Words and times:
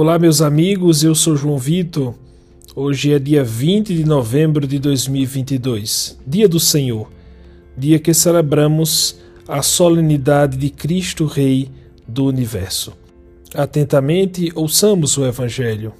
Olá, 0.00 0.16
meus 0.16 0.40
amigos, 0.40 1.02
eu 1.02 1.12
sou 1.12 1.34
João 1.34 1.58
Vitor. 1.58 2.14
Hoje 2.72 3.12
é 3.12 3.18
dia 3.18 3.42
20 3.42 3.92
de 3.92 4.04
novembro 4.04 4.64
de 4.64 4.78
2022, 4.78 6.16
dia 6.24 6.48
do 6.48 6.60
Senhor, 6.60 7.10
dia 7.76 7.98
que 7.98 8.14
celebramos 8.14 9.18
a 9.48 9.60
solenidade 9.60 10.56
de 10.56 10.70
Cristo 10.70 11.26
Rei 11.26 11.68
do 12.06 12.26
Universo. 12.26 12.92
Atentamente, 13.52 14.52
ouçamos 14.54 15.18
o 15.18 15.26
Evangelho. 15.26 15.92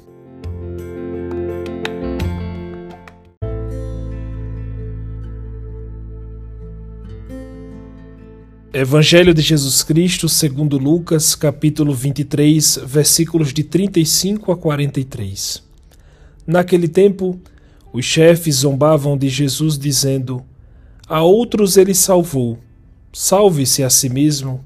Evangelho 8.80 9.34
de 9.34 9.42
Jesus 9.42 9.82
Cristo, 9.82 10.28
segundo 10.28 10.78
Lucas, 10.78 11.34
capítulo 11.34 11.92
23, 11.92 12.78
versículos 12.86 13.52
de 13.52 13.64
35 13.64 14.52
a 14.52 14.56
43. 14.56 15.64
Naquele 16.46 16.86
tempo, 16.86 17.40
os 17.92 18.04
chefes 18.04 18.58
zombavam 18.58 19.18
de 19.18 19.28
Jesus, 19.28 19.76
dizendo: 19.76 20.44
A 21.08 21.24
outros 21.24 21.76
ele 21.76 21.92
salvou. 21.92 22.56
Salve-se 23.12 23.82
a 23.82 23.90
si 23.90 24.08
mesmo, 24.08 24.64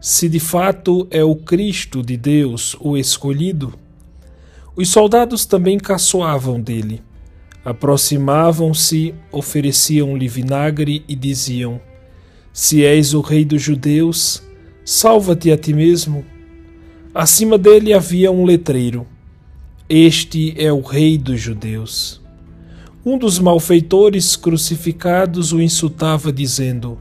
se 0.00 0.28
de 0.28 0.40
fato 0.40 1.06
é 1.08 1.22
o 1.22 1.36
Cristo 1.36 2.02
de 2.02 2.16
Deus, 2.16 2.74
o 2.80 2.96
escolhido. 2.96 3.74
Os 4.74 4.88
soldados 4.88 5.46
também 5.46 5.78
caçoavam 5.78 6.60
dele. 6.60 7.00
Aproximavam-se, 7.64 9.14
ofereciam-lhe 9.30 10.26
vinagre 10.26 11.04
e 11.06 11.14
diziam: 11.14 11.80
se 12.52 12.84
és 12.84 13.14
o 13.14 13.20
rei 13.20 13.44
dos 13.44 13.62
judeus, 13.62 14.42
salva-te 14.84 15.50
a 15.50 15.56
ti 15.56 15.72
mesmo. 15.72 16.24
Acima 17.14 17.56
dele 17.56 17.94
havia 17.94 18.30
um 18.30 18.44
letreiro: 18.44 19.06
Este 19.88 20.54
é 20.62 20.72
o 20.72 20.80
rei 20.80 21.16
dos 21.16 21.40
judeus. 21.40 22.20
Um 23.04 23.18
dos 23.18 23.38
malfeitores 23.38 24.36
crucificados 24.36 25.52
o 25.52 25.60
insultava, 25.60 26.32
dizendo: 26.32 26.98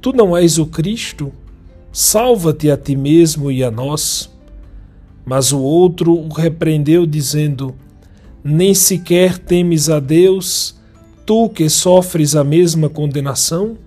Tu 0.00 0.12
não 0.12 0.36
és 0.36 0.58
o 0.58 0.66
Cristo? 0.66 1.32
Salva-te 1.90 2.70
a 2.70 2.76
ti 2.76 2.94
mesmo 2.94 3.50
e 3.50 3.64
a 3.64 3.70
nós. 3.70 4.30
Mas 5.24 5.52
o 5.52 5.58
outro 5.58 6.12
o 6.14 6.28
repreendeu, 6.28 7.06
dizendo: 7.06 7.74
Nem 8.44 8.74
sequer 8.74 9.38
temes 9.38 9.88
a 9.88 9.98
Deus, 9.98 10.76
tu 11.24 11.48
que 11.48 11.68
sofres 11.70 12.36
a 12.36 12.44
mesma 12.44 12.88
condenação? 12.90 13.78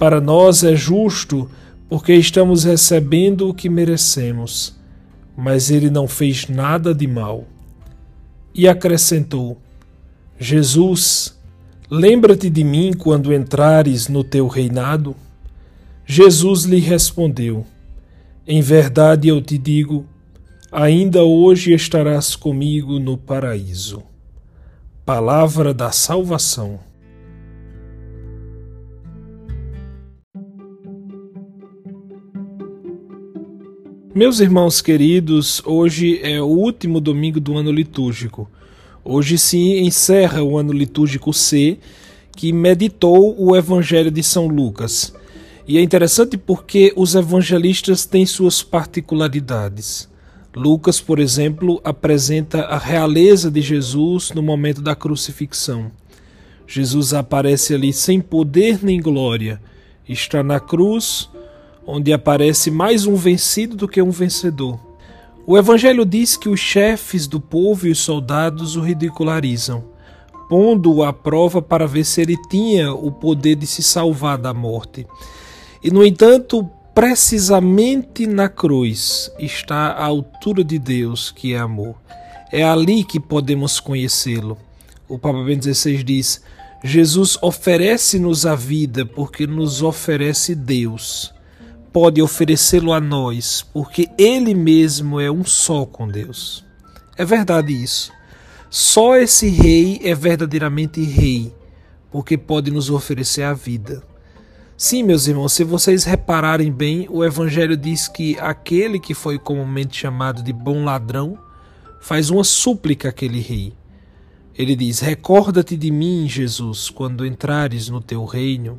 Para 0.00 0.18
nós 0.18 0.64
é 0.64 0.74
justo, 0.74 1.50
porque 1.86 2.14
estamos 2.14 2.64
recebendo 2.64 3.46
o 3.50 3.52
que 3.52 3.68
merecemos. 3.68 4.74
Mas 5.36 5.70
ele 5.70 5.90
não 5.90 6.08
fez 6.08 6.48
nada 6.48 6.94
de 6.94 7.06
mal. 7.06 7.44
E 8.54 8.66
acrescentou: 8.66 9.58
Jesus, 10.38 11.38
lembra-te 11.90 12.48
de 12.48 12.64
mim 12.64 12.94
quando 12.94 13.30
entrares 13.30 14.08
no 14.08 14.24
teu 14.24 14.48
reinado? 14.48 15.14
Jesus 16.06 16.64
lhe 16.64 16.80
respondeu: 16.80 17.66
Em 18.46 18.62
verdade 18.62 19.28
eu 19.28 19.42
te 19.42 19.58
digo, 19.58 20.06
ainda 20.72 21.22
hoje 21.24 21.74
estarás 21.74 22.34
comigo 22.34 22.98
no 22.98 23.18
paraíso. 23.18 24.02
Palavra 25.04 25.74
da 25.74 25.92
salvação. 25.92 26.80
Meus 34.20 34.38
irmãos 34.38 34.82
queridos, 34.82 35.62
hoje 35.64 36.20
é 36.22 36.42
o 36.42 36.44
último 36.44 37.00
domingo 37.00 37.40
do 37.40 37.56
ano 37.56 37.72
litúrgico. 37.72 38.50
Hoje 39.02 39.38
se 39.38 39.78
encerra 39.78 40.42
o 40.42 40.58
ano 40.58 40.74
litúrgico 40.74 41.32
C, 41.32 41.78
que 42.36 42.52
meditou 42.52 43.34
o 43.42 43.56
Evangelho 43.56 44.10
de 44.10 44.22
São 44.22 44.46
Lucas. 44.46 45.14
E 45.66 45.78
é 45.78 45.82
interessante 45.82 46.36
porque 46.36 46.92
os 46.96 47.14
evangelistas 47.14 48.04
têm 48.04 48.26
suas 48.26 48.62
particularidades. 48.62 50.06
Lucas, 50.54 51.00
por 51.00 51.18
exemplo, 51.18 51.80
apresenta 51.82 52.64
a 52.64 52.76
realeza 52.76 53.50
de 53.50 53.62
Jesus 53.62 54.32
no 54.32 54.42
momento 54.42 54.82
da 54.82 54.94
crucifixão. 54.94 55.90
Jesus 56.66 57.14
aparece 57.14 57.72
ali 57.72 57.90
sem 57.90 58.20
poder 58.20 58.80
nem 58.82 59.00
glória, 59.00 59.58
está 60.06 60.42
na 60.42 60.60
cruz 60.60 61.30
onde 61.90 62.12
aparece 62.12 62.70
mais 62.70 63.04
um 63.04 63.16
vencido 63.16 63.76
do 63.76 63.88
que 63.88 64.00
um 64.00 64.10
vencedor. 64.10 64.78
O 65.46 65.58
Evangelho 65.58 66.04
diz 66.04 66.36
que 66.36 66.48
os 66.48 66.60
chefes 66.60 67.26
do 67.26 67.40
povo 67.40 67.86
e 67.86 67.90
os 67.90 67.98
soldados 67.98 68.76
o 68.76 68.80
ridicularizam, 68.80 69.84
pondo-o 70.48 71.02
à 71.02 71.12
prova 71.12 71.60
para 71.60 71.86
ver 71.86 72.04
se 72.04 72.20
ele 72.20 72.36
tinha 72.48 72.92
o 72.92 73.10
poder 73.10 73.56
de 73.56 73.66
se 73.66 73.82
salvar 73.82 74.38
da 74.38 74.54
morte. 74.54 75.06
E, 75.82 75.90
no 75.90 76.04
entanto, 76.04 76.68
precisamente 76.94 78.26
na 78.26 78.48
cruz 78.48 79.30
está 79.38 79.88
a 79.88 80.04
altura 80.04 80.62
de 80.62 80.78
Deus, 80.78 81.32
que 81.32 81.54
é 81.54 81.58
amor. 81.58 81.96
É 82.52 82.62
ali 82.62 83.02
que 83.02 83.18
podemos 83.18 83.80
conhecê-lo. 83.80 84.56
O 85.08 85.18
Papa 85.18 85.42
Bento 85.42 85.72
XVI 85.72 86.02
diz: 86.04 86.42
Jesus 86.84 87.36
oferece-nos 87.42 88.46
a 88.46 88.54
vida 88.54 89.04
porque 89.04 89.46
nos 89.46 89.82
oferece 89.82 90.54
Deus 90.54 91.32
pode 91.92 92.22
oferecê-lo 92.22 92.92
a 92.92 93.00
nós, 93.00 93.62
porque 93.72 94.08
ele 94.16 94.54
mesmo 94.54 95.20
é 95.20 95.30
um 95.30 95.44
só 95.44 95.84
com 95.84 96.08
Deus. 96.08 96.64
É 97.16 97.24
verdade 97.24 97.72
isso. 97.72 98.12
Só 98.68 99.16
esse 99.16 99.48
rei 99.48 100.00
é 100.04 100.14
verdadeiramente 100.14 101.02
rei, 101.02 101.52
porque 102.10 102.38
pode 102.38 102.70
nos 102.70 102.88
oferecer 102.88 103.42
a 103.42 103.52
vida. 103.52 104.02
Sim, 104.76 105.02
meus 105.02 105.26
irmãos, 105.26 105.52
se 105.52 105.64
vocês 105.64 106.04
repararem 106.04 106.72
bem, 106.72 107.06
o 107.10 107.24
Evangelho 107.24 107.76
diz 107.76 108.08
que 108.08 108.38
aquele 108.38 108.98
que 108.98 109.12
foi 109.12 109.38
comumente 109.38 109.98
chamado 109.98 110.42
de 110.42 110.52
bom 110.52 110.84
ladrão 110.84 111.36
faz 112.00 112.30
uma 112.30 112.44
súplica 112.44 113.10
àquele 113.10 113.40
rei. 113.40 113.74
Ele 114.56 114.74
diz: 114.74 115.00
Recorda-te 115.00 115.76
de 115.76 115.90
mim, 115.90 116.26
Jesus, 116.28 116.88
quando 116.88 117.26
entrares 117.26 117.88
no 117.88 118.00
teu 118.00 118.24
reino. 118.24 118.78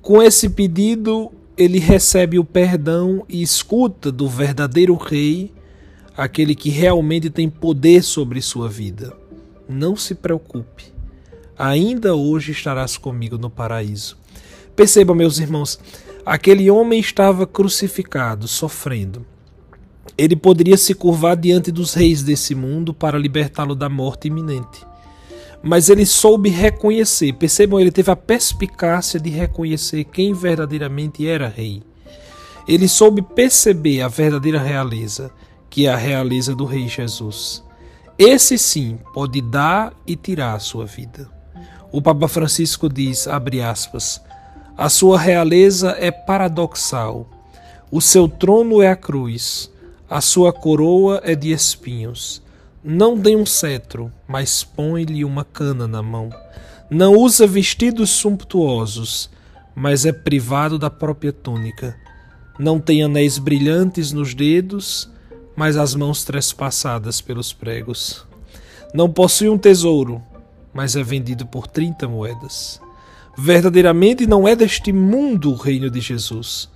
Com 0.00 0.20
esse 0.20 0.48
pedido, 0.48 1.30
ele 1.56 1.78
recebe 1.78 2.38
o 2.38 2.44
perdão 2.44 3.24
e 3.28 3.42
escuta 3.42 4.10
do 4.10 4.28
verdadeiro 4.28 4.94
rei, 4.96 5.52
aquele 6.16 6.54
que 6.54 6.70
realmente 6.70 7.30
tem 7.30 7.48
poder 7.48 8.02
sobre 8.02 8.40
sua 8.40 8.68
vida. 8.68 9.12
Não 9.68 9.96
se 9.96 10.14
preocupe, 10.14 10.92
ainda 11.58 12.14
hoje 12.14 12.52
estarás 12.52 12.96
comigo 12.96 13.38
no 13.38 13.50
paraíso. 13.50 14.16
Perceba, 14.74 15.14
meus 15.14 15.38
irmãos, 15.38 15.78
aquele 16.24 16.70
homem 16.70 17.00
estava 17.00 17.46
crucificado, 17.46 18.48
sofrendo. 18.48 19.24
Ele 20.16 20.36
poderia 20.36 20.76
se 20.76 20.94
curvar 20.94 21.36
diante 21.36 21.70
dos 21.70 21.94
reis 21.94 22.22
desse 22.22 22.54
mundo 22.54 22.92
para 22.92 23.18
libertá-lo 23.18 23.74
da 23.74 23.88
morte 23.88 24.28
iminente 24.28 24.91
mas 25.62 25.88
ele 25.88 26.04
soube 26.04 26.48
reconhecer. 26.48 27.32
Percebam, 27.34 27.78
ele 27.78 27.92
teve 27.92 28.10
a 28.10 28.16
perspicácia 28.16 29.20
de 29.20 29.30
reconhecer 29.30 30.04
quem 30.04 30.32
verdadeiramente 30.32 31.26
era 31.26 31.48
rei. 31.48 31.82
Ele 32.66 32.88
soube 32.88 33.22
perceber 33.22 34.02
a 34.02 34.08
verdadeira 34.08 34.60
realeza, 34.60 35.30
que 35.68 35.86
é 35.86 35.92
a 35.92 35.96
realeza 35.96 36.54
do 36.54 36.64
Rei 36.64 36.88
Jesus. 36.88 37.62
Esse 38.18 38.58
sim 38.58 38.98
pode 39.14 39.40
dar 39.40 39.92
e 40.06 40.14
tirar 40.14 40.54
a 40.54 40.60
sua 40.60 40.86
vida. 40.86 41.28
O 41.90 42.00
Papa 42.00 42.28
Francisco 42.28 42.88
diz, 42.88 43.26
abre 43.26 43.60
aspas, 43.60 44.20
a 44.76 44.88
sua 44.88 45.18
realeza 45.18 45.96
é 45.98 46.10
paradoxal. 46.10 47.28
O 47.90 48.00
seu 48.00 48.28
trono 48.28 48.80
é 48.80 48.88
a 48.88 48.96
cruz, 48.96 49.70
a 50.08 50.20
sua 50.20 50.52
coroa 50.52 51.20
é 51.24 51.34
de 51.34 51.52
espinhos. 51.52 52.42
Não 52.84 53.16
dê 53.16 53.36
um 53.36 53.46
cetro, 53.46 54.12
mas 54.26 54.64
põe-lhe 54.64 55.24
uma 55.24 55.44
cana 55.44 55.86
na 55.86 56.02
mão. 56.02 56.30
Não 56.90 57.14
usa 57.14 57.46
vestidos 57.46 58.10
sumptuosos, 58.10 59.30
mas 59.72 60.04
é 60.04 60.12
privado 60.12 60.80
da 60.80 60.90
própria 60.90 61.32
túnica. 61.32 61.96
Não 62.58 62.80
tem 62.80 63.04
anéis 63.04 63.38
brilhantes 63.38 64.10
nos 64.10 64.34
dedos, 64.34 65.08
mas 65.54 65.76
as 65.76 65.94
mãos 65.94 66.24
trespassadas 66.24 67.20
pelos 67.20 67.52
pregos. 67.52 68.26
Não 68.92 69.08
possui 69.08 69.48
um 69.48 69.56
tesouro, 69.56 70.20
mas 70.74 70.96
é 70.96 71.04
vendido 71.04 71.46
por 71.46 71.68
trinta 71.68 72.08
moedas. 72.08 72.80
Verdadeiramente 73.38 74.26
não 74.26 74.48
é 74.48 74.56
deste 74.56 74.92
mundo 74.92 75.52
o 75.52 75.56
reino 75.56 75.88
de 75.88 76.00
Jesus, 76.00 76.68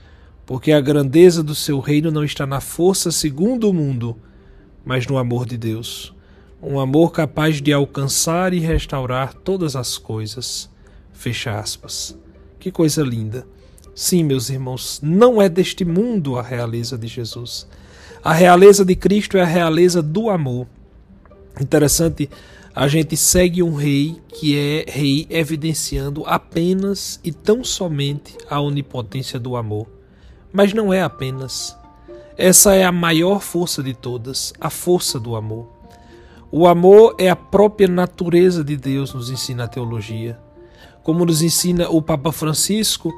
porque 0.47 0.71
a 0.71 0.81
grandeza 0.81 1.43
do 1.43 1.55
seu 1.55 1.81
reino 1.81 2.13
não 2.13 2.23
está 2.23 2.47
na 2.47 2.61
força 2.61 3.11
segundo 3.11 3.69
o 3.69 3.75
mundo, 3.75 4.17
mas 4.87 5.05
no 5.09 5.19
amor 5.19 5.45
de 5.45 5.59
Deus. 5.59 6.15
Um 6.63 6.79
amor 6.79 7.11
capaz 7.11 7.61
de 7.61 7.73
alcançar 7.73 8.55
e 8.55 8.61
restaurar 8.61 9.35
todas 9.35 9.75
as 9.75 9.99
coisas. 9.99 10.71
Fecha 11.13 11.59
aspas. 11.59 12.17
Que 12.61 12.71
coisa 12.71 13.03
linda. 13.03 13.45
Sim, 13.93 14.23
meus 14.23 14.49
irmãos, 14.49 15.01
não 15.03 15.43
é 15.43 15.49
deste 15.49 15.85
mundo 15.85 16.39
a 16.39 16.43
realeza 16.43 16.97
de 16.97 17.09
Jesus. 17.09 17.67
A 18.23 18.33
realeza 18.33 18.85
de 18.85 18.95
Cristo 18.95 19.37
é 19.37 19.43
a 19.43 19.47
realeza 19.47 20.01
do 20.01 20.31
amor. 20.31 20.69
Interessante, 21.61 22.31
a 22.73 22.87
gente 22.87 23.17
segue 23.17 23.63
um 23.63 23.75
rei 23.75 24.21
que 24.29 24.57
é 24.57 24.85
rei 24.89 25.27
evidenciando 25.29 26.23
apenas 26.27 27.19
e 27.25 27.33
tão 27.33 27.65
somente 27.65 28.37
a 28.49 28.61
onipotência 28.61 29.41
do 29.41 29.57
amor. 29.57 29.89
Mas 30.53 30.73
não 30.73 30.93
é 30.93 31.03
apenas. 31.03 31.77
Essa 32.39 32.75
é 32.75 32.85
a 32.85 32.93
maior 32.93 33.41
força 33.41 33.83
de 33.83 33.95
todas, 33.95 34.53
a 34.61 34.69
força 34.69 35.19
do 35.19 35.35
amor. 35.37 35.69
O 36.53 36.67
amor 36.67 37.15
é 37.19 37.31
a 37.31 37.37
própria 37.37 37.89
natureza 37.89 38.63
de 38.63 38.77
Deus, 38.77 39.15
nos 39.15 39.31
ensina 39.31 39.65
a 39.65 39.69
teologia. 39.69 40.39
Como 41.03 41.25
nos 41.25 41.41
ensina 41.41 41.89
o 41.89 42.03
Papa 42.03 42.31
Francisco, 42.33 43.11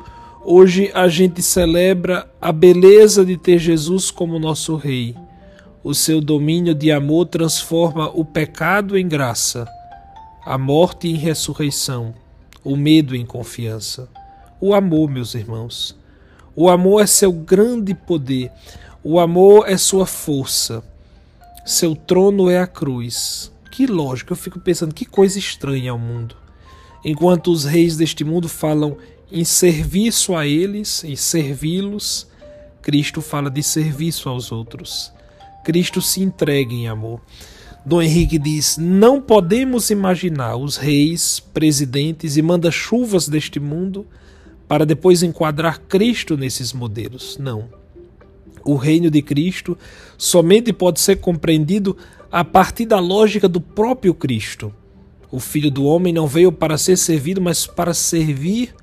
hoje 0.45 0.93
a 0.95 1.09
gente 1.09 1.43
celebra 1.43 2.31
a 2.41 2.53
beleza 2.53 3.25
de 3.25 3.37
ter 3.37 3.59
Jesus 3.59 4.11
como 4.11 4.39
nosso 4.39 4.77
Rei. 4.77 5.17
O 5.83 5.95
seu 5.95 6.21
domínio 6.21 6.75
de 6.75 6.93
amor 6.93 7.27
transforma 7.27 8.09
o 8.15 8.25
pecado 8.25 8.97
em 8.97 9.09
graça, 9.09 9.67
a 10.47 10.57
morte 10.57 11.09
em 11.09 11.17
ressurreição, 11.17 12.15
o 12.63 12.77
medo 12.77 13.17
em 13.17 13.27
confiança. 13.27 14.09
O 14.61 14.75
amor, 14.75 15.11
meus 15.11 15.35
irmãos. 15.35 15.97
O 16.55 16.69
amor 16.69 17.03
é 17.03 17.07
seu 17.07 17.33
grande 17.33 17.95
poder, 17.95 18.51
o 19.11 19.19
amor 19.19 19.65
é 19.67 19.79
sua 19.79 20.05
força. 20.05 20.85
Seu 21.65 21.97
trono 21.97 22.51
é 22.51 22.59
a 22.59 22.67
cruz. 22.67 23.51
Que 23.73 23.87
lógico, 23.87 24.35
eu 24.35 24.37
fico 24.37 24.61
pensando 24.61 24.95
que 24.95 25.07
coisa 25.07 25.39
estranha 25.39 25.93
ao 25.93 25.99
mundo. 25.99 26.37
Enquanto 27.03 27.51
os 27.51 27.65
reis 27.65 27.97
deste 27.97 28.23
mundo 28.23 28.51
falam 28.51 28.99
em 29.33 29.45
serviço 29.45 30.37
a 30.37 30.47
eles, 30.47 31.05
em 31.05 31.17
servi-los, 31.17 32.27
Cristo 32.83 33.23
fala 33.23 33.51
de 33.51 33.63
serviço 33.63 34.29
aos 34.29 34.53
outros. 34.53 35.11
Cristo 35.65 36.03
se 36.03 36.21
entrega 36.21 36.75
em 36.75 36.87
amor. 36.87 37.23
Dom 37.87 38.03
Henrique 38.03 38.39
diz: 38.39 38.77
Não 38.77 39.23
podemos 39.23 39.89
imaginar 39.89 40.57
os 40.57 40.77
reis, 40.77 41.41
presidentes 41.41 42.37
e 42.37 42.43
manda-chuvas 42.43 43.27
deste 43.27 43.59
mundo 43.59 44.07
para 44.69 44.85
depois 44.85 45.23
enquadrar 45.23 45.81
Cristo 45.81 46.37
nesses 46.37 46.75
modelos. 46.75 47.39
Não 47.39 47.78
o 48.69 48.77
reino 48.77 49.11
de 49.11 49.23
Cristo 49.23 49.79
somente 50.19 50.75
pode 50.75 51.01
ser 51.01 51.17
compreendido 51.17 51.97
a 52.31 52.45
partir 52.45 52.85
da 52.85 53.01
lógica 53.01 53.49
do 53.49 53.63
próprio 53.63 54.13
Cristo. 54.13 54.71
O 55.31 55.41
Filho 55.41 55.71
do 55.71 55.85
Homem 55.85 56.13
não 56.13 56.27
veio 56.27 56.53
para 56.53 56.77
ser 56.77 56.99
servido, 56.99 57.41
mas 57.41 57.67
para 57.67 57.95
servir 57.95 58.75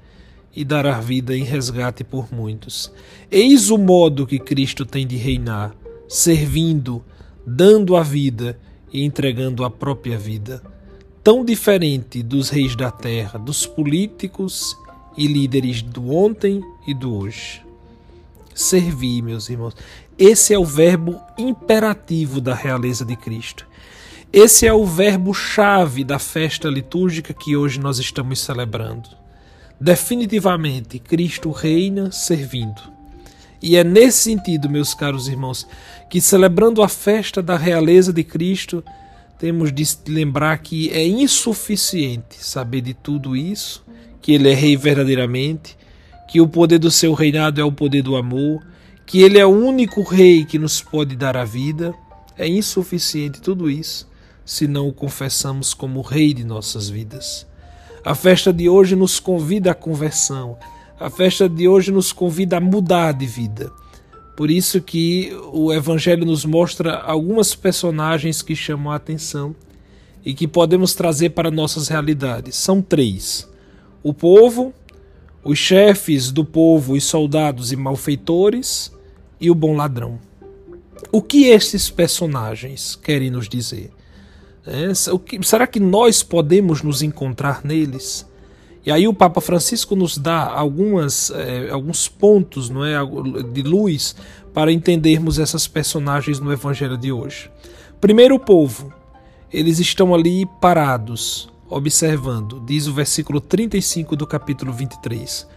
e 0.55 0.65
dar 0.65 0.87
a 0.87 0.99
vida 0.99 1.37
em 1.37 1.43
resgate 1.43 2.03
por 2.03 2.33
muitos. 2.33 2.91
Eis 3.29 3.69
o 3.69 3.77
modo 3.77 4.25
que 4.25 4.39
Cristo 4.39 4.87
tem 4.87 5.05
de 5.05 5.17
reinar, 5.17 5.75
servindo, 6.07 7.03
dando 7.45 7.95
a 7.95 8.01
vida 8.01 8.57
e 8.91 9.03
entregando 9.03 9.63
a 9.63 9.69
própria 9.69 10.17
vida. 10.17 10.63
Tão 11.23 11.45
diferente 11.45 12.23
dos 12.23 12.49
reis 12.49 12.75
da 12.75 12.89
terra, 12.89 13.37
dos 13.37 13.67
políticos 13.67 14.75
e 15.15 15.27
líderes 15.27 15.83
do 15.83 16.11
ontem 16.11 16.59
e 16.87 16.93
do 16.93 17.15
hoje 17.15 17.65
servir, 18.55 19.21
meus 19.21 19.49
irmãos. 19.49 19.75
Esse 20.17 20.53
é 20.53 20.57
o 20.57 20.65
verbo 20.65 21.21
imperativo 21.37 22.39
da 22.39 22.55
realeza 22.55 23.03
de 23.05 23.15
Cristo. 23.15 23.67
Esse 24.31 24.65
é 24.65 24.73
o 24.73 24.85
verbo-chave 24.85 26.03
da 26.03 26.17
festa 26.17 26.67
litúrgica 26.69 27.33
que 27.33 27.55
hoje 27.55 27.79
nós 27.79 27.99
estamos 27.99 28.39
celebrando. 28.39 29.09
Definitivamente, 29.79 30.99
Cristo 30.99 31.51
reina 31.51 32.11
servindo. 32.11 32.81
E 33.61 33.75
é 33.75 33.83
nesse 33.83 34.19
sentido, 34.19 34.69
meus 34.69 34.93
caros 34.93 35.27
irmãos, 35.27 35.67
que 36.09 36.21
celebrando 36.21 36.81
a 36.81 36.89
festa 36.89 37.41
da 37.41 37.57
realeza 37.57 38.13
de 38.13 38.23
Cristo, 38.23 38.83
temos 39.37 39.71
de 39.71 39.85
lembrar 40.07 40.57
que 40.59 40.89
é 40.91 41.05
insuficiente 41.05 42.35
saber 42.39 42.81
de 42.81 42.93
tudo 42.93 43.35
isso, 43.35 43.83
que 44.21 44.33
Ele 44.33 44.49
é 44.49 44.53
Rei 44.53 44.77
verdadeiramente, 44.77 45.77
que 46.27 46.41
o 46.41 46.47
poder 46.47 46.79
do 46.79 46.91
seu 46.91 47.13
reinado 47.13 47.61
é 47.61 47.63
o 47.63 47.71
poder 47.71 48.01
do 48.01 48.15
amor, 48.15 48.61
que 49.05 49.21
ele 49.21 49.37
é 49.37 49.45
o 49.45 49.49
único 49.49 50.01
rei 50.01 50.45
que 50.45 50.57
nos 50.57 50.81
pode 50.81 51.15
dar 51.15 51.37
a 51.37 51.45
vida, 51.45 51.93
é 52.37 52.47
insuficiente 52.47 53.41
tudo 53.41 53.69
isso 53.69 54.07
se 54.45 54.67
não 54.67 54.87
o 54.87 54.93
confessamos 54.93 55.73
como 55.73 56.01
rei 56.01 56.33
de 56.33 56.43
nossas 56.43 56.87
vidas. 56.87 57.47
A 58.03 58.13
festa 58.13 58.53
de 58.53 58.69
hoje 58.69 58.95
nos 58.95 59.19
convida 59.19 59.71
à 59.71 59.73
conversão. 59.73 60.57
A 60.99 61.09
festa 61.09 61.49
de 61.49 61.67
hoje 61.67 61.91
nos 61.91 62.13
convida 62.13 62.57
a 62.57 62.61
mudar 62.61 63.13
de 63.13 63.25
vida. 63.25 63.71
Por 64.37 64.51
isso 64.51 64.79
que 64.81 65.35
o 65.51 65.73
evangelho 65.73 66.25
nos 66.25 66.45
mostra 66.45 66.97
algumas 66.97 67.55
personagens 67.55 68.43
que 68.43 68.55
chamam 68.55 68.93
a 68.93 68.97
atenção 68.97 69.55
e 70.23 70.33
que 70.33 70.47
podemos 70.47 70.93
trazer 70.93 71.31
para 71.31 71.49
nossas 71.49 71.87
realidades. 71.87 72.55
São 72.55 72.81
três: 72.81 73.49
o 74.03 74.13
povo, 74.13 74.71
os 75.45 75.59
chefes 75.59 76.31
do 76.31 76.43
povo, 76.43 76.93
os 76.93 77.03
soldados 77.03 77.71
e 77.71 77.75
malfeitores 77.75 78.91
e 79.39 79.51
o 79.51 79.55
bom 79.55 79.75
ladrão. 79.75 80.19
O 81.11 81.21
que 81.21 81.45
esses 81.45 81.87
personagens 81.87 82.95
querem 82.95 83.29
nos 83.29 83.47
dizer? 83.47 83.91
É, 84.65 84.87
que, 85.23 85.45
será 85.45 85.67
que 85.67 85.79
nós 85.79 86.23
podemos 86.23 86.81
nos 86.81 87.03
encontrar 87.03 87.63
neles? 87.63 88.27
E 88.83 88.91
aí 88.91 89.07
o 89.07 89.13
Papa 89.13 89.39
Francisco 89.39 89.95
nos 89.95 90.17
dá 90.17 90.45
algumas, 90.45 91.29
é, 91.29 91.69
alguns 91.69 92.07
pontos 92.07 92.67
não 92.67 92.83
é, 92.83 92.97
de 93.53 93.61
luz 93.61 94.15
para 94.51 94.71
entendermos 94.71 95.37
essas 95.37 95.67
personagens 95.67 96.39
no 96.39 96.51
Evangelho 96.51 96.97
de 96.97 97.11
hoje. 97.11 97.51
Primeiro, 98.01 98.35
o 98.35 98.39
povo. 98.39 98.91
Eles 99.53 99.77
estão 99.77 100.13
ali 100.13 100.45
parados, 100.59 101.47
observando, 101.69 102.61
diz 102.65 102.87
o 102.87 102.93
versículo 102.93 103.41
35 103.41 104.15
do 104.15 104.27
capítulo 104.27 104.71
23. 104.71 105.47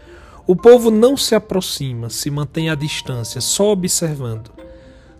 O 0.46 0.56
povo 0.56 0.90
não 0.90 1.16
se 1.16 1.34
aproxima, 1.34 2.08
se 2.08 2.31
mantém 2.31 2.70
à 2.70 2.75
distância, 2.75 3.40
só 3.40 3.72
observando. 3.72 4.50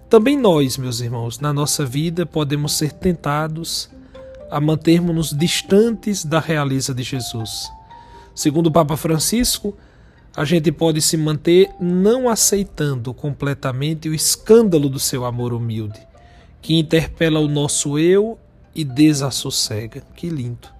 Também 0.09 0.39
nós, 0.39 0.79
meus 0.79 1.01
irmãos, 1.01 1.39
na 1.39 1.53
nossa 1.53 1.85
vida 1.85 2.25
podemos 2.25 2.73
ser 2.73 2.93
tentados 2.93 3.91
a 4.51 4.59
mantermos-nos 4.59 5.31
distantes 5.31 6.25
da 6.25 6.41
realeza 6.41 6.95
de 6.95 7.03
Jesus. 7.03 7.71
Segundo 8.35 8.69
o 8.69 8.73
Papa 8.73 8.97
Francisco, 8.97 9.77
a 10.35 10.45
gente 10.45 10.73
pode 10.73 11.03
se 11.03 11.17
manter 11.19 11.69
não 11.79 12.29
aceitando 12.29 13.13
completamente 13.13 14.09
o 14.09 14.15
escândalo 14.15 14.89
do 14.89 14.99
seu 14.99 15.27
amor 15.27 15.53
humilde, 15.53 16.01
que 16.63 16.79
interpela 16.79 17.41
o 17.41 17.49
nosso 17.49 17.99
eu 17.99 18.39
e 18.75 18.85
desassossega. 18.85 20.03
Que 20.15 20.31
lindo! 20.31 20.78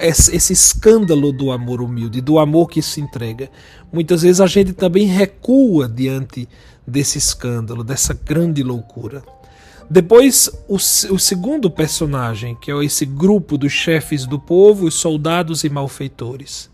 Esse 0.00 0.52
escândalo 0.52 1.32
do 1.32 1.50
amor 1.50 1.80
humilde, 1.80 2.20
do 2.20 2.38
amor 2.38 2.68
que 2.68 2.82
se 2.82 3.00
entrega. 3.00 3.50
Muitas 3.92 4.22
vezes 4.22 4.40
a 4.40 4.46
gente 4.46 4.72
também 4.72 5.06
recua 5.06 5.88
diante 5.88 6.48
desse 6.86 7.18
escândalo, 7.18 7.84
dessa 7.84 8.14
grande 8.14 8.62
loucura. 8.62 9.22
Depois, 9.88 10.50
o, 10.68 10.74
o 10.74 11.18
segundo 11.18 11.70
personagem, 11.70 12.56
que 12.56 12.70
é 12.72 12.84
esse 12.84 13.06
grupo 13.06 13.56
dos 13.56 13.72
chefes 13.72 14.26
do 14.26 14.38
povo, 14.38 14.86
os 14.86 14.94
soldados 14.94 15.62
e 15.62 15.68
malfeitores. 15.68 16.68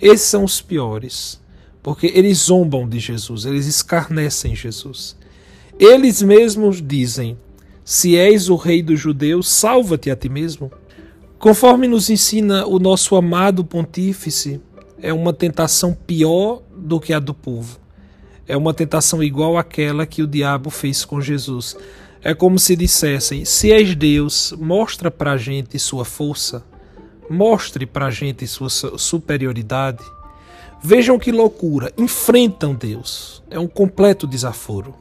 Esses 0.00 0.26
são 0.26 0.44
os 0.44 0.60
piores, 0.60 1.40
porque 1.82 2.12
eles 2.14 2.38
zombam 2.38 2.86
de 2.86 2.98
Jesus, 2.98 3.46
eles 3.46 3.66
escarnecem 3.66 4.54
Jesus. 4.54 5.16
Eles 5.78 6.20
mesmos 6.20 6.82
dizem: 6.82 7.38
Se 7.84 8.16
és 8.16 8.50
o 8.50 8.56
rei 8.56 8.82
dos 8.82 9.00
judeus, 9.00 9.48
salva-te 9.48 10.10
a 10.10 10.16
ti 10.16 10.28
mesmo. 10.28 10.70
Conforme 11.42 11.88
nos 11.88 12.08
ensina 12.08 12.64
o 12.64 12.78
nosso 12.78 13.16
amado 13.16 13.64
pontífice, 13.64 14.60
é 15.02 15.12
uma 15.12 15.32
tentação 15.32 15.92
pior 15.92 16.62
do 16.72 17.00
que 17.00 17.12
a 17.12 17.18
do 17.18 17.34
povo. 17.34 17.80
É 18.46 18.56
uma 18.56 18.72
tentação 18.72 19.20
igual 19.20 19.58
àquela 19.58 20.06
que 20.06 20.22
o 20.22 20.26
diabo 20.28 20.70
fez 20.70 21.04
com 21.04 21.20
Jesus. 21.20 21.76
É 22.22 22.32
como 22.32 22.60
se 22.60 22.76
dissessem: 22.76 23.44
se 23.44 23.72
és 23.72 23.92
Deus, 23.96 24.54
mostra 24.56 25.10
para 25.10 25.32
a 25.32 25.36
gente 25.36 25.80
sua 25.80 26.04
força, 26.04 26.64
mostre 27.28 27.86
para 27.86 28.06
a 28.06 28.10
gente 28.10 28.46
sua 28.46 28.70
superioridade. 28.70 30.04
Vejam 30.80 31.18
que 31.18 31.32
loucura, 31.32 31.92
enfrentam 31.98 32.72
Deus. 32.72 33.42
É 33.50 33.58
um 33.58 33.66
completo 33.66 34.28
desaforo. 34.28 34.94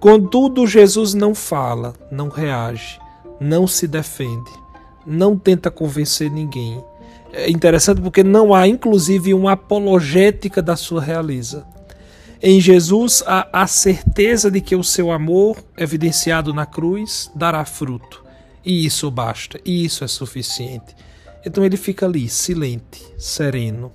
Contudo, 0.00 0.66
Jesus 0.66 1.14
não 1.14 1.32
fala, 1.32 1.94
não 2.10 2.28
reage, 2.28 2.98
não 3.38 3.68
se 3.68 3.86
defende 3.86 4.50
não 5.10 5.36
tenta 5.36 5.70
convencer 5.70 6.30
ninguém. 6.30 6.82
É 7.32 7.50
interessante 7.50 8.00
porque 8.00 8.24
não 8.24 8.54
há, 8.54 8.66
inclusive, 8.66 9.34
uma 9.34 9.52
apologética 9.52 10.62
da 10.62 10.76
sua 10.76 11.00
realeza. 11.02 11.66
Em 12.42 12.60
Jesus 12.60 13.22
há 13.26 13.48
a 13.52 13.66
certeza 13.66 14.50
de 14.50 14.60
que 14.60 14.74
o 14.74 14.82
seu 14.82 15.12
amor, 15.12 15.62
evidenciado 15.76 16.54
na 16.54 16.64
cruz, 16.64 17.30
dará 17.34 17.64
fruto. 17.64 18.24
E 18.64 18.86
isso 18.86 19.10
basta, 19.10 19.60
e 19.64 19.84
isso 19.84 20.04
é 20.04 20.08
suficiente. 20.08 20.96
Então 21.44 21.64
ele 21.64 21.76
fica 21.76 22.06
ali, 22.06 22.28
silente, 22.28 23.02
sereno, 23.18 23.92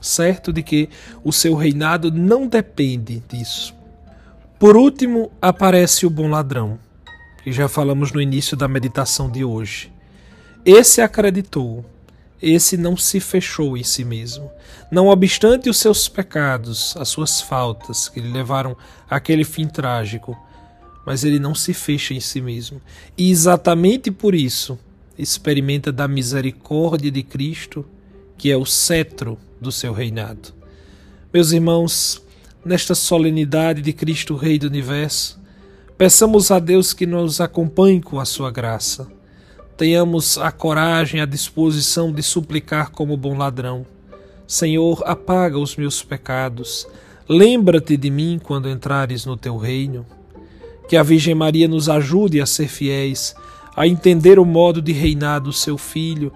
certo 0.00 0.52
de 0.52 0.62
que 0.62 0.88
o 1.24 1.32
seu 1.32 1.54
reinado 1.54 2.10
não 2.10 2.46
depende 2.46 3.22
disso. 3.28 3.74
Por 4.58 4.76
último, 4.76 5.30
aparece 5.40 6.06
o 6.06 6.10
bom 6.10 6.28
ladrão, 6.28 6.78
que 7.42 7.52
já 7.52 7.68
falamos 7.68 8.12
no 8.12 8.20
início 8.20 8.56
da 8.56 8.68
meditação 8.68 9.30
de 9.30 9.44
hoje. 9.44 9.92
Esse 10.66 11.00
acreditou, 11.00 11.84
esse 12.42 12.76
não 12.76 12.96
se 12.96 13.20
fechou 13.20 13.76
em 13.76 13.84
si 13.84 14.04
mesmo. 14.04 14.50
Não 14.90 15.06
obstante 15.06 15.70
os 15.70 15.76
seus 15.76 16.08
pecados, 16.08 16.96
as 16.98 17.08
suas 17.08 17.40
faltas 17.40 18.08
que 18.08 18.18
lhe 18.18 18.32
levaram 18.32 18.76
àquele 19.08 19.44
fim 19.44 19.68
trágico, 19.68 20.36
mas 21.06 21.22
ele 21.22 21.38
não 21.38 21.54
se 21.54 21.72
fecha 21.72 22.14
em 22.14 22.18
si 22.18 22.40
mesmo. 22.40 22.82
E 23.16 23.30
exatamente 23.30 24.10
por 24.10 24.34
isso 24.34 24.76
experimenta 25.16 25.92
da 25.92 26.08
misericórdia 26.08 27.12
de 27.12 27.22
Cristo, 27.22 27.86
que 28.36 28.50
é 28.50 28.56
o 28.56 28.66
cetro 28.66 29.38
do 29.60 29.70
seu 29.70 29.92
reinado. 29.92 30.52
Meus 31.32 31.52
irmãos, 31.52 32.20
nesta 32.64 32.96
solenidade 32.96 33.80
de 33.80 33.92
Cristo, 33.92 34.34
Rei 34.34 34.58
do 34.58 34.66
Universo, 34.66 35.40
peçamos 35.96 36.50
a 36.50 36.58
Deus 36.58 36.92
que 36.92 37.06
nos 37.06 37.40
acompanhe 37.40 38.02
com 38.02 38.18
a 38.18 38.24
sua 38.24 38.50
graça. 38.50 39.14
Tenhamos 39.76 40.38
a 40.38 40.50
coragem, 40.50 41.20
a 41.20 41.26
disposição 41.26 42.10
de 42.10 42.22
suplicar 42.22 42.90
como 42.90 43.16
bom 43.16 43.36
ladrão. 43.36 43.84
Senhor, 44.46 45.02
apaga 45.04 45.58
os 45.58 45.76
meus 45.76 46.02
pecados. 46.02 46.88
Lembra-te 47.28 47.96
de 47.96 48.10
mim 48.10 48.40
quando 48.42 48.70
entrares 48.70 49.26
no 49.26 49.36
teu 49.36 49.58
reino. 49.58 50.06
Que 50.88 50.96
a 50.96 51.02
Virgem 51.02 51.34
Maria 51.34 51.68
nos 51.68 51.88
ajude 51.88 52.40
a 52.40 52.46
ser 52.46 52.68
fiéis, 52.68 53.34
a 53.76 53.86
entender 53.86 54.38
o 54.38 54.44
modo 54.44 54.80
de 54.80 54.92
reinar 54.92 55.40
do 55.40 55.52
seu 55.52 55.76
Filho 55.76 56.32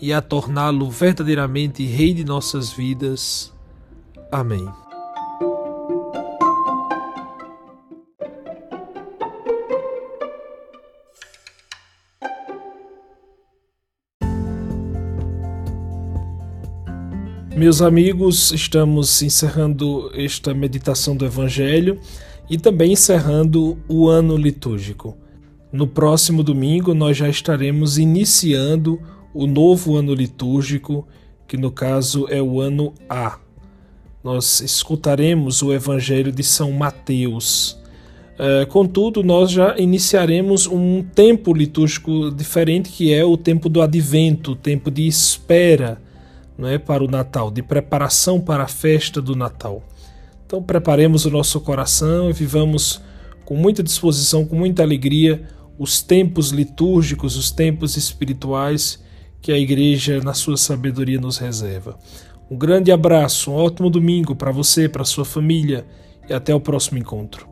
e 0.00 0.12
a 0.12 0.20
torná-lo 0.20 0.90
verdadeiramente 0.90 1.84
Rei 1.84 2.12
de 2.12 2.24
nossas 2.24 2.72
vidas. 2.72 3.52
Amém. 4.32 4.81
Meus 17.54 17.82
amigos, 17.82 18.50
estamos 18.50 19.22
encerrando 19.22 20.10
esta 20.14 20.54
meditação 20.54 21.14
do 21.14 21.26
Evangelho 21.26 22.00
e 22.48 22.56
também 22.56 22.92
encerrando 22.92 23.78
o 23.86 24.08
ano 24.08 24.38
litúrgico. 24.38 25.14
No 25.70 25.86
próximo 25.86 26.42
domingo, 26.42 26.94
nós 26.94 27.14
já 27.14 27.28
estaremos 27.28 27.98
iniciando 27.98 28.98
o 29.34 29.46
novo 29.46 29.96
ano 29.96 30.14
litúrgico, 30.14 31.06
que 31.46 31.58
no 31.58 31.70
caso 31.70 32.26
é 32.30 32.40
o 32.40 32.58
ano 32.58 32.94
A. 33.06 33.38
Nós 34.24 34.60
escutaremos 34.60 35.60
o 35.60 35.74
Evangelho 35.74 36.32
de 36.32 36.42
São 36.42 36.72
Mateus. 36.72 37.78
É, 38.38 38.64
contudo, 38.64 39.22
nós 39.22 39.50
já 39.50 39.76
iniciaremos 39.78 40.66
um 40.66 41.02
tempo 41.02 41.52
litúrgico 41.52 42.30
diferente, 42.30 42.88
que 42.88 43.12
é 43.12 43.22
o 43.22 43.36
tempo 43.36 43.68
do 43.68 43.82
advento, 43.82 44.52
o 44.52 44.56
tempo 44.56 44.90
de 44.90 45.06
espera 45.06 46.00
não 46.56 46.68
é, 46.68 46.78
para 46.78 47.02
o 47.02 47.08
Natal, 47.08 47.50
de 47.50 47.62
preparação 47.62 48.40
para 48.40 48.64
a 48.64 48.68
festa 48.68 49.20
do 49.20 49.34
Natal. 49.34 49.82
Então 50.46 50.62
preparemos 50.62 51.24
o 51.24 51.30
nosso 51.30 51.60
coração 51.60 52.30
e 52.30 52.32
vivamos 52.32 53.00
com 53.44 53.56
muita 53.56 53.82
disposição, 53.82 54.44
com 54.44 54.56
muita 54.56 54.82
alegria, 54.82 55.48
os 55.78 56.02
tempos 56.02 56.50
litúrgicos, 56.50 57.36
os 57.36 57.50
tempos 57.50 57.96
espirituais 57.96 59.02
que 59.40 59.50
a 59.50 59.58
Igreja, 59.58 60.20
na 60.22 60.34
sua 60.34 60.56
sabedoria, 60.56 61.20
nos 61.20 61.38
reserva. 61.38 61.98
Um 62.50 62.56
grande 62.56 62.92
abraço, 62.92 63.50
um 63.50 63.54
ótimo 63.54 63.90
domingo 63.90 64.36
para 64.36 64.52
você, 64.52 64.88
para 64.88 65.04
sua 65.04 65.24
família 65.24 65.86
e 66.28 66.32
até 66.32 66.54
o 66.54 66.60
próximo 66.60 66.98
encontro. 66.98 67.51